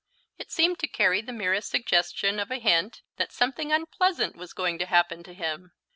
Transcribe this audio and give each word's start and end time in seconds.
It 0.39 0.51
seemed 0.51 0.79
to 0.79 0.87
carry 0.87 1.21
the 1.21 1.31
merest 1.31 1.69
suggestion 1.69 2.39
of 2.39 2.49
a 2.49 2.57
hint 2.57 3.03
that 3.17 3.31
something 3.31 3.71
unpleasant 3.71 4.35
was 4.35 4.51
going 4.51 4.79
to 4.79 4.87
happen 4.87 5.21
to 5.21 5.33
him. 5.35 5.73